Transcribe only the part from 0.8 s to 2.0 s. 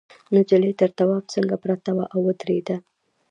تواب څنگ پرته